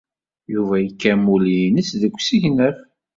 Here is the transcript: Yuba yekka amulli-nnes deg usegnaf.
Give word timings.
Yuba 0.53 0.75
yekka 0.79 1.09
amulli-nnes 1.13 1.89
deg 2.01 2.13
usegnaf. 2.17 2.77